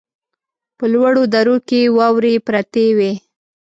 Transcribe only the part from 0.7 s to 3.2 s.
په لوړو درو کې واورې پرتې وې.